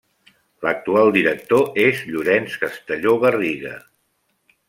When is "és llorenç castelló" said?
1.83-3.15